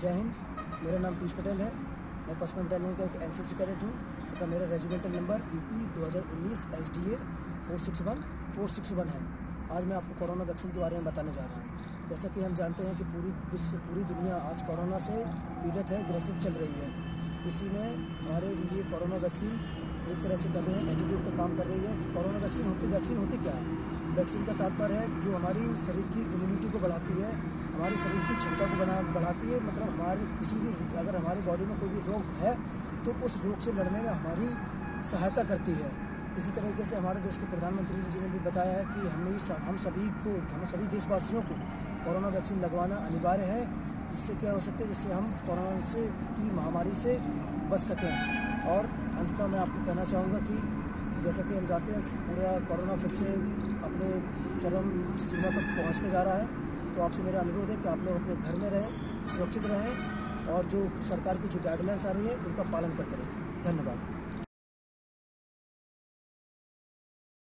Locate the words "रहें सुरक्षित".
58.70-59.66